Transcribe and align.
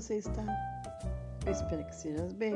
você 0.00 0.18
está? 0.18 0.44
Eu 1.44 1.50
espero 1.50 1.84
que 1.84 1.90
estejas 1.90 2.32
bem. 2.34 2.54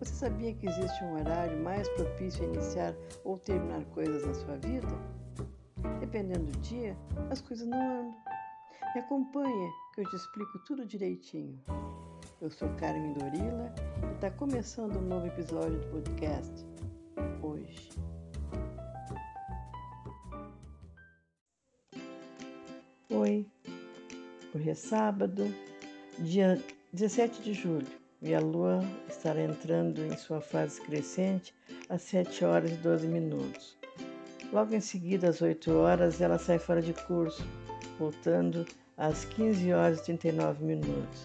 Você 0.00 0.12
sabia 0.14 0.52
que 0.52 0.66
existe 0.66 1.04
um 1.04 1.14
horário 1.14 1.62
mais 1.62 1.88
propício 1.90 2.42
a 2.42 2.46
iniciar 2.48 2.92
ou 3.24 3.38
terminar 3.38 3.84
coisas 3.86 4.26
na 4.26 4.34
sua 4.34 4.56
vida? 4.56 4.88
Dependendo 6.00 6.50
do 6.50 6.58
dia, 6.58 6.96
as 7.30 7.40
coisas 7.40 7.64
não 7.68 7.78
andam. 7.80 8.16
Me 8.96 9.00
acompanha 9.00 9.70
que 9.94 10.00
eu 10.00 10.10
te 10.10 10.16
explico 10.16 10.58
tudo 10.66 10.84
direitinho. 10.84 11.56
Eu 12.40 12.50
sou 12.50 12.68
Carmen 12.80 13.12
Dorila 13.12 13.72
e 14.10 14.14
está 14.14 14.28
começando 14.32 14.96
um 14.96 15.02
novo 15.02 15.28
episódio 15.28 15.78
do 15.78 15.86
podcast 15.86 16.66
hoje. 17.42 17.90
Oi, 23.10 23.46
Hoje 24.54 24.70
é 24.70 24.74
sábado, 24.74 25.52
dia 26.18 26.60
17 26.92 27.42
de 27.42 27.52
julho, 27.54 27.86
e 28.22 28.34
a 28.34 28.40
lua 28.40 28.82
estará 29.08 29.42
entrando 29.42 30.04
em 30.04 30.16
sua 30.16 30.40
fase 30.40 30.80
crescente 30.80 31.54
às 31.88 32.02
7 32.02 32.44
horas 32.44 32.72
e 32.72 32.76
12 32.76 33.06
minutos. 33.06 33.76
Logo 34.52 34.74
em 34.74 34.80
seguida, 34.80 35.28
às 35.28 35.42
8 35.42 35.72
horas, 35.72 36.20
ela 36.20 36.38
sai 36.38 36.58
fora 36.58 36.80
de 36.80 36.92
curso, 36.92 37.44
voltando 37.98 38.64
às 38.96 39.24
15 39.24 39.72
horas 39.72 40.00
e 40.00 40.04
39 40.04 40.64
minutos. 40.64 41.24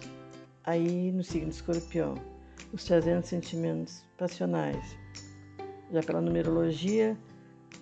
Aí, 0.64 1.12
no 1.12 1.22
signo 1.22 1.50
escorpião, 1.50 2.14
nos 2.72 2.84
trazendo 2.84 3.24
sentimentos 3.24 4.04
passionais. 4.18 4.96
Já 5.92 6.02
pela 6.02 6.20
numerologia 6.20 7.16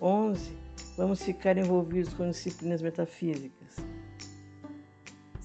11, 0.01 0.55
vamos 0.95 1.21
ficar 1.23 1.57
envolvidos 1.57 2.13
com 2.13 2.29
disciplinas 2.29 2.81
metafísicas. 2.81 3.98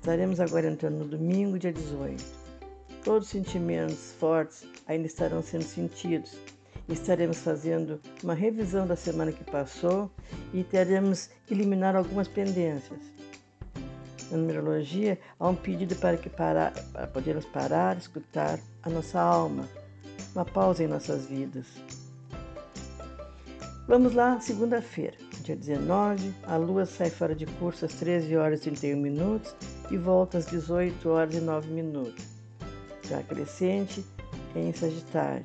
Estaremos 0.04 0.38
agora 0.38 0.68
entrando 0.68 0.98
no 0.98 1.06
domingo, 1.06 1.58
dia 1.58 1.72
18. 1.72 2.22
Todos 3.02 3.24
os 3.24 3.30
sentimentos 3.30 4.12
fortes 4.20 4.66
ainda 4.86 5.06
estarão 5.06 5.40
sendo 5.40 5.64
sentidos. 5.64 6.36
Estaremos 6.86 7.38
fazendo 7.38 7.98
uma 8.22 8.34
revisão 8.34 8.86
da 8.86 8.96
semana 8.96 9.32
que 9.32 9.42
passou 9.44 10.10
e 10.52 10.62
teremos 10.62 11.30
que 11.46 11.54
eliminar 11.54 11.96
algumas 11.96 12.28
pendências. 12.28 13.00
Na 14.30 14.36
numerologia, 14.36 15.18
há 15.40 15.48
um 15.48 15.56
pedido 15.56 15.96
para 15.96 16.18
que 16.18 16.28
para, 16.28 16.72
para 16.92 17.06
podermos 17.06 17.46
parar, 17.46 17.96
escutar 17.96 18.60
a 18.82 18.90
nossa 18.90 19.18
alma, 19.18 19.66
uma 20.34 20.44
pausa 20.44 20.84
em 20.84 20.86
nossas 20.86 21.24
vidas. 21.24 21.64
Vamos 23.86 24.14
lá, 24.14 24.40
segunda-feira, 24.40 25.14
dia 25.42 25.54
19, 25.54 26.34
a 26.44 26.56
lua 26.56 26.86
sai 26.86 27.10
fora 27.10 27.34
de 27.34 27.44
curso 27.44 27.84
às 27.84 27.92
13 27.92 28.34
horas 28.34 28.60
e 28.60 28.70
31 28.70 28.96
minutos 28.96 29.54
e 29.90 29.98
volta 29.98 30.38
às 30.38 30.46
18 30.46 31.06
horas 31.06 31.34
e 31.34 31.40
9 31.40 31.70
minutos. 31.70 32.24
Já 33.06 33.22
crescente 33.22 34.02
em 34.56 34.72
Sagitário. 34.72 35.44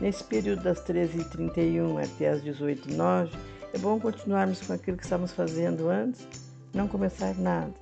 Nesse 0.00 0.24
período 0.24 0.64
das 0.64 0.84
13h31 0.84 2.04
até 2.04 2.30
as 2.30 2.42
18h09, 2.42 3.30
é 3.72 3.78
bom 3.78 4.00
continuarmos 4.00 4.60
com 4.62 4.72
aquilo 4.72 4.96
que 4.96 5.04
estávamos 5.04 5.30
fazendo 5.30 5.88
antes, 5.88 6.26
não 6.74 6.88
começar 6.88 7.36
nada. 7.36 7.72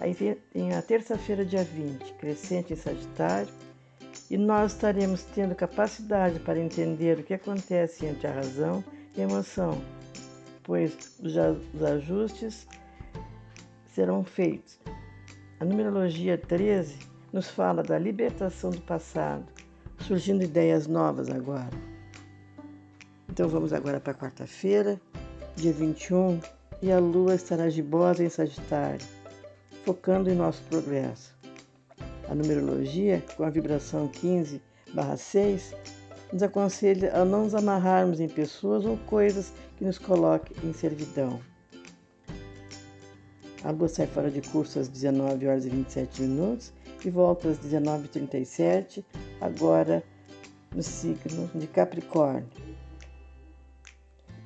Aí 0.00 0.12
tem 0.52 0.74
a 0.74 0.82
terça-feira, 0.82 1.44
dia 1.44 1.62
20, 1.62 2.14
crescente 2.14 2.72
em 2.72 2.76
Sagitário, 2.76 3.48
e 4.30 4.36
nós 4.36 4.72
estaremos 4.72 5.22
tendo 5.22 5.54
capacidade 5.54 6.40
para 6.40 6.58
entender 6.58 7.18
o 7.18 7.22
que 7.22 7.34
acontece 7.34 8.06
entre 8.06 8.26
a 8.26 8.32
razão 8.32 8.82
e 9.16 9.20
a 9.20 9.24
emoção, 9.24 9.80
pois 10.62 11.18
os 11.20 11.82
ajustes 11.82 12.66
serão 13.94 14.24
feitos. 14.24 14.78
A 15.60 15.64
numerologia 15.64 16.36
13 16.36 16.98
nos 17.32 17.48
fala 17.48 17.82
da 17.82 17.98
libertação 17.98 18.70
do 18.70 18.80
passado, 18.82 19.44
surgindo 20.00 20.42
ideias 20.42 20.86
novas 20.86 21.30
agora. 21.30 21.70
Então 23.28 23.48
vamos 23.48 23.72
agora 23.72 24.00
para 24.00 24.14
quarta-feira, 24.14 25.00
dia 25.54 25.72
21, 25.72 26.40
e 26.82 26.90
a 26.90 26.98
lua 26.98 27.34
estará 27.34 27.68
gibosa 27.68 28.24
em 28.24 28.28
Sagitário, 28.28 29.06
focando 29.84 30.30
em 30.30 30.34
nosso 30.34 30.62
progresso. 30.64 31.35
A 32.28 32.34
numerologia, 32.34 33.22
com 33.36 33.44
a 33.44 33.50
vibração 33.50 34.08
15 34.08 34.60
6, 35.16 35.74
nos 36.32 36.42
aconselha 36.42 37.14
a 37.14 37.24
não 37.24 37.44
nos 37.44 37.54
amarrarmos 37.54 38.20
em 38.20 38.28
pessoas 38.28 38.84
ou 38.84 38.96
coisas 38.98 39.52
que 39.76 39.84
nos 39.84 39.98
coloquem 39.98 40.56
em 40.64 40.72
servidão. 40.72 41.40
A 43.62 43.70
lua 43.70 43.88
sai 43.88 44.06
fora 44.06 44.30
de 44.30 44.40
curso 44.42 44.78
às 44.78 44.88
19 44.88 45.46
horas 45.46 45.66
e 45.66 45.70
27 45.70 46.22
minutos 46.22 46.72
e 47.04 47.10
volta 47.10 47.48
às 47.48 47.58
19h37, 47.58 49.04
agora 49.40 50.02
no 50.74 50.82
signo 50.82 51.48
de 51.54 51.66
Capricórnio. 51.66 52.48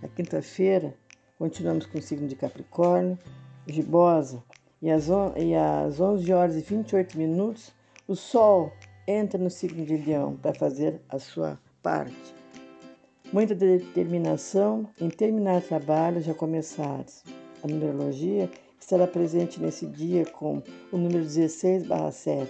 Na 0.02 0.08
quinta-feira, 0.08 0.94
continuamos 1.38 1.86
com 1.86 1.98
o 1.98 2.02
signo 2.02 2.28
de 2.28 2.36
Capricórnio, 2.36 3.18
gibosa, 3.66 4.42
e 4.82 4.90
às, 4.90 5.08
e 5.36 5.54
às 5.54 6.00
11 6.00 6.32
horas 6.32 6.56
e 6.56 6.60
28 6.60 7.18
minutos, 7.18 7.72
o 8.08 8.16
Sol 8.16 8.72
entra 9.06 9.38
no 9.38 9.50
signo 9.50 9.84
de 9.84 9.96
Leão 9.96 10.36
para 10.36 10.54
fazer 10.54 11.00
a 11.08 11.18
sua 11.18 11.58
parte. 11.82 12.34
Muita 13.32 13.54
determinação 13.54 14.88
em 15.00 15.08
terminar 15.08 15.62
trabalhos 15.62 16.24
já 16.24 16.34
começados. 16.34 17.22
A 17.62 17.68
numerologia 17.68 18.50
estará 18.80 19.06
presente 19.06 19.60
nesse 19.60 19.86
dia 19.86 20.24
com 20.24 20.62
o 20.90 20.96
número 20.96 21.24
16/7, 21.24 22.48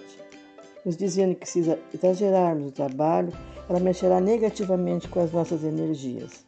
nos 0.84 0.96
dizendo 0.96 1.34
que 1.34 1.48
se 1.48 1.60
exagerarmos 1.92 2.68
o 2.68 2.72
trabalho, 2.72 3.32
ela 3.68 3.80
mexerá 3.80 4.20
negativamente 4.20 5.08
com 5.08 5.20
as 5.20 5.32
nossas 5.32 5.64
energias. 5.64 6.46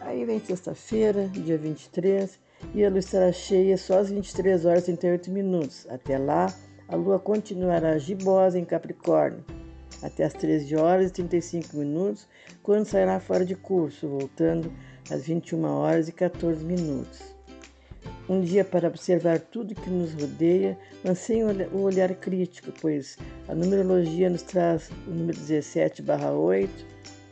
Aí 0.00 0.24
vem 0.24 0.38
sexta-feira, 0.38 1.26
dia 1.28 1.56
23, 1.56 2.38
e 2.72 2.84
a 2.84 2.88
lua 2.88 2.98
estará 2.98 3.32
cheia 3.32 3.76
só 3.76 3.98
às 3.98 4.10
23 4.10 4.64
horas 4.64 4.82
e 4.82 4.86
38 4.86 5.30
minutos. 5.30 5.86
Até 5.90 6.16
lá, 6.18 6.54
a 6.88 6.96
lua 6.96 7.18
continuará 7.18 7.98
gibosa 7.98 8.58
em 8.58 8.64
Capricórnio, 8.64 9.44
até 10.02 10.24
às 10.24 10.32
13 10.32 10.76
horas 10.76 11.10
e 11.10 11.12
35 11.14 11.76
minutos, 11.76 12.28
quando 12.62 12.84
sairá 12.84 13.18
fora 13.20 13.44
de 13.44 13.54
curso, 13.54 14.08
voltando 14.08 14.72
às 15.10 15.26
21 15.26 15.64
horas 15.64 16.08
e 16.08 16.12
14 16.12 16.64
minutos. 16.64 17.34
Um 18.28 18.40
dia 18.40 18.64
para 18.64 18.88
observar 18.88 19.38
tudo 19.38 19.74
que 19.74 19.90
nos 19.90 20.14
rodeia, 20.14 20.78
mas 21.04 21.18
sem 21.18 21.44
o 21.44 21.80
olhar 21.82 22.14
crítico, 22.14 22.72
pois 22.80 23.18
a 23.46 23.54
numerologia 23.54 24.30
nos 24.30 24.42
traz 24.42 24.90
o 25.06 25.10
número 25.10 25.38
17/8. 25.38 26.86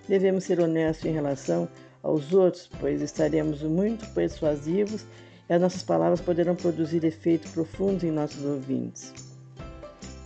Devemos 0.07 0.45
ser 0.45 0.61
honestos 0.61 1.07
em 1.07 1.13
relação 1.13 1.67
aos 2.03 2.33
outros, 2.33 2.69
pois 2.81 3.01
estaremos 3.01 3.63
muito 3.63 4.07
persuasivos 4.15 5.05
e 5.49 5.53
as 5.53 5.61
nossas 5.61 5.83
palavras 5.83 6.21
poderão 6.21 6.55
produzir 6.55 7.05
efeito 7.05 7.49
profundo 7.51 8.05
em 8.05 8.11
nossos 8.11 8.45
ouvintes. 8.45 9.13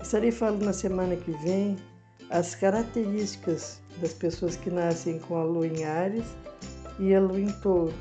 Estarei 0.02 0.30
falando 0.30 0.64
na 0.64 0.72
semana 0.72 1.16
que 1.16 1.32
vem 1.42 1.76
as 2.30 2.54
características 2.54 3.80
das 4.00 4.12
pessoas 4.12 4.56
que 4.56 4.70
nascem 4.70 5.18
com 5.18 5.36
a 5.36 5.44
lua 5.44 5.66
em 5.66 5.84
Ares 5.84 6.26
e 6.98 7.14
a 7.14 7.20
lua 7.20 7.40
em 7.40 7.52
Touro. 7.60 7.94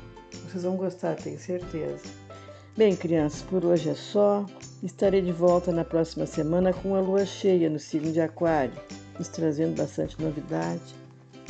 Vocês 0.44 0.62
vão 0.62 0.76
gostar, 0.76 1.16
tenho 1.16 1.38
certeza. 1.38 2.04
Bem, 2.76 2.94
crianças, 2.94 3.42
por 3.42 3.64
hoje 3.64 3.88
é 3.88 3.94
só. 3.94 4.44
Estarei 4.82 5.22
de 5.22 5.32
volta 5.32 5.72
na 5.72 5.84
próxima 5.84 6.26
semana 6.26 6.72
com 6.72 6.94
a 6.94 7.00
lua 7.00 7.24
cheia 7.24 7.70
no 7.70 7.78
signo 7.78 8.12
de 8.12 8.20
Aquário, 8.20 8.74
nos 9.18 9.28
trazendo 9.28 9.76
bastante 9.76 10.20
novidade. 10.20 10.94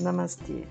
Namastê! 0.01 0.65